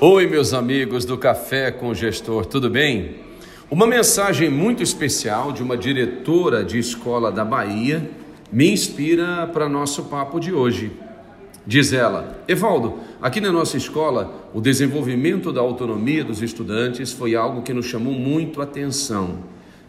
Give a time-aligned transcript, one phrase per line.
[0.00, 3.16] Oi, meus amigos do Café com Gestor, tudo bem?
[3.68, 8.08] Uma mensagem muito especial de uma diretora de escola da Bahia
[8.52, 10.92] me inspira para nosso papo de hoje.
[11.66, 17.62] Diz ela: Evaldo, aqui na nossa escola, o desenvolvimento da autonomia dos estudantes foi algo
[17.62, 19.40] que nos chamou muito a atenção.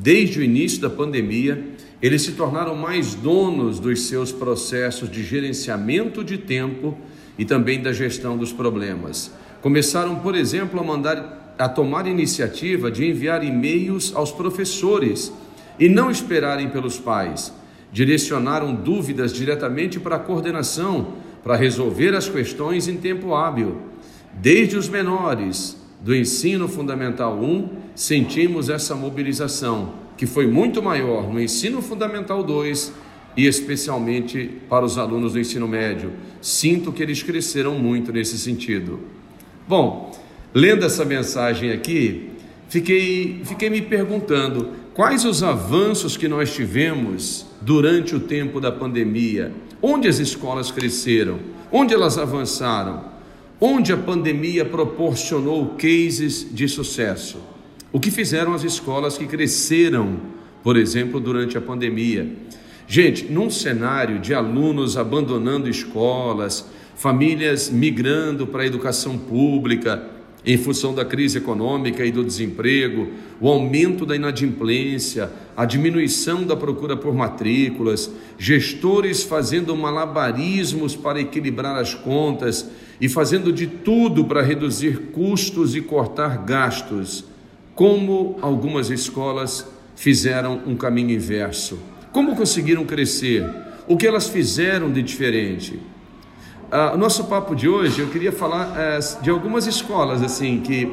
[0.00, 1.62] Desde o início da pandemia,
[2.00, 6.96] eles se tornaram mais donos dos seus processos de gerenciamento de tempo
[7.38, 9.30] e também da gestão dos problemas.
[9.60, 15.30] Começaram, por exemplo, a mandar a tomar iniciativa de enviar e-mails aos professores
[15.78, 17.52] e não esperarem pelos pais.
[17.92, 23.76] Direcionaram dúvidas diretamente para a coordenação para resolver as questões em tempo hábil.
[24.32, 31.38] Desde os menores do ensino fundamental 1, sentimos essa mobilização, que foi muito maior no
[31.38, 32.92] ensino fundamental 2
[33.36, 36.12] e especialmente para os alunos do ensino médio.
[36.40, 39.00] Sinto que eles cresceram muito nesse sentido.
[39.70, 40.10] Bom,
[40.52, 42.32] lendo essa mensagem aqui,
[42.68, 49.50] fiquei, fiquei me perguntando quais os avanços que nós tivemos durante o tempo da pandemia
[49.82, 51.38] Onde as escolas cresceram?
[51.72, 53.04] Onde elas avançaram?
[53.58, 57.38] Onde a pandemia proporcionou cases de sucesso?
[57.90, 60.20] O que fizeram as escolas que cresceram,
[60.62, 62.30] por exemplo, durante a pandemia?
[62.86, 66.66] Gente, num cenário de alunos abandonando escolas,
[67.00, 70.04] famílias migrando para a educação pública,
[70.44, 73.08] em função da crise econômica e do desemprego,
[73.40, 81.74] o aumento da inadimplência, a diminuição da procura por matrículas, gestores fazendo malabarismos para equilibrar
[81.76, 82.68] as contas
[83.00, 87.24] e fazendo de tudo para reduzir custos e cortar gastos,
[87.74, 89.66] como algumas escolas
[89.96, 91.78] fizeram um caminho inverso.
[92.12, 93.48] Como conseguiram crescer?
[93.88, 95.80] O que elas fizeram de diferente?
[96.70, 100.88] Uh, o nosso papo de hoje, eu queria falar uh, de algumas escolas assim que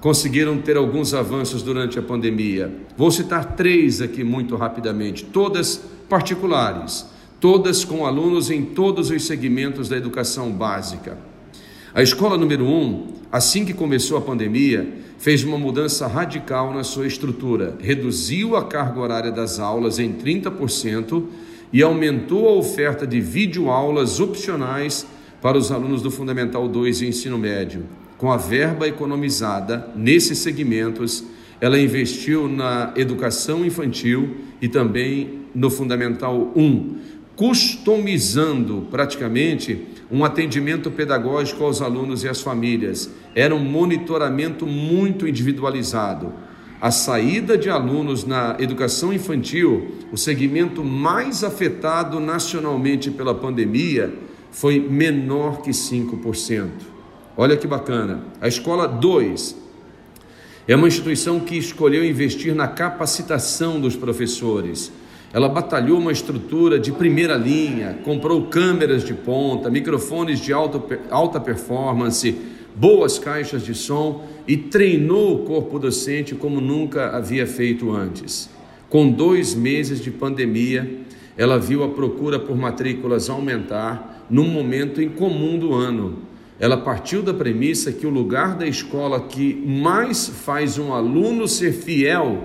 [0.00, 2.72] conseguiram ter alguns avanços durante a pandemia.
[2.96, 7.04] Vou citar três aqui muito rapidamente, todas particulares,
[7.38, 11.18] todas com alunos em todos os segmentos da educação básica.
[11.94, 17.06] A escola número um, assim que começou a pandemia, fez uma mudança radical na sua
[17.06, 21.22] estrutura, reduziu a carga horária das aulas em 30%
[21.70, 25.06] e aumentou a oferta de videoaulas opcionais
[25.40, 27.84] para os alunos do Fundamental 2 e ensino médio.
[28.16, 31.24] Com a verba economizada nesses segmentos,
[31.60, 36.96] ela investiu na educação infantil e também no Fundamental 1,
[37.36, 43.10] customizando praticamente um atendimento pedagógico aos alunos e às famílias.
[43.34, 46.32] Era um monitoramento muito individualizado.
[46.80, 54.14] A saída de alunos na educação infantil, o segmento mais afetado nacionalmente pela pandemia,
[54.50, 56.68] foi menor que 5%.
[57.36, 58.24] Olha que bacana.
[58.40, 59.56] A escola 2
[60.66, 64.92] é uma instituição que escolheu investir na capacitação dos professores.
[65.32, 71.38] Ela batalhou uma estrutura de primeira linha, comprou câmeras de ponta, microfones de alta, alta
[71.38, 72.34] performance,
[72.74, 78.48] boas caixas de som e treinou o corpo docente como nunca havia feito antes.
[78.88, 80.90] Com dois meses de pandemia,
[81.38, 86.18] ela viu a procura por matrículas aumentar num momento incomum do ano.
[86.58, 91.72] Ela partiu da premissa que o lugar da escola que mais faz um aluno ser
[91.72, 92.42] fiel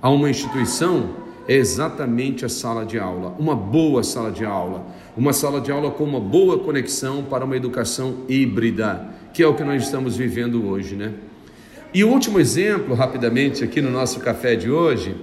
[0.00, 1.10] a uma instituição
[1.46, 5.90] é exatamente a sala de aula, uma boa sala de aula, uma sala de aula
[5.90, 10.66] com uma boa conexão para uma educação híbrida, que é o que nós estamos vivendo
[10.66, 11.12] hoje, né?
[11.92, 15.14] E o último exemplo, rapidamente, aqui no nosso café de hoje,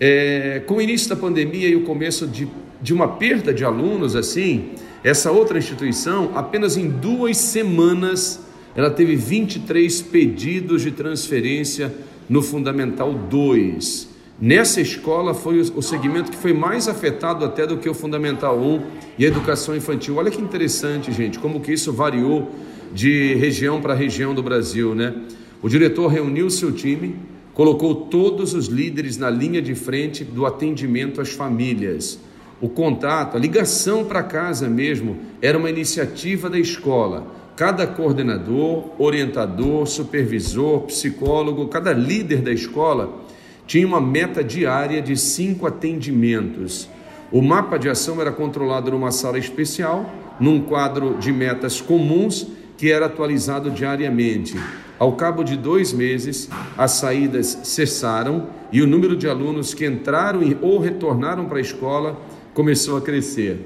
[0.00, 2.48] é, com o início da pandemia e o começo de,
[2.82, 4.70] de uma perda de alunos, assim,
[5.02, 8.40] essa outra instituição, apenas em duas semanas,
[8.74, 11.94] ela teve 23 pedidos de transferência
[12.28, 14.14] no Fundamental 2.
[14.40, 18.82] Nessa escola foi o segmento que foi mais afetado até do que o Fundamental 1
[19.18, 20.16] e a educação infantil.
[20.16, 22.50] Olha que interessante, gente, como que isso variou
[22.92, 25.14] de região para região do Brasil, né?
[25.62, 27.16] O diretor reuniu seu time,
[27.54, 32.18] colocou todos os líderes na linha de frente do atendimento às famílias
[32.64, 37.26] o contato, a ligação para casa mesmo, era uma iniciativa da escola.
[37.56, 43.22] Cada coordenador, orientador, supervisor, psicólogo, cada líder da escola
[43.66, 46.88] tinha uma meta diária de cinco atendimentos.
[47.30, 50.10] O mapa de ação era controlado numa sala especial,
[50.40, 54.56] num quadro de metas comuns que era atualizado diariamente.
[54.98, 60.40] Ao cabo de dois meses, as saídas cessaram e o número de alunos que entraram
[60.62, 62.20] ou retornaram para a escola
[62.52, 63.58] começou a crescer.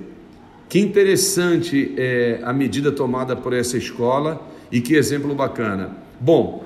[0.68, 5.96] Que interessante é a medida tomada por essa escola E que exemplo bacana.
[6.20, 6.62] Bom,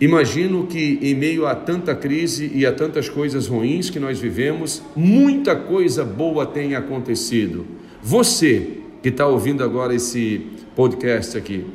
[0.00, 4.82] imagino que em meio a tanta crise e a tantas coisas ruins que nós vivemos,
[4.96, 7.66] muita coisa boa tem acontecido.
[8.02, 11.66] Você que está ouvindo agora esse podcast aqui,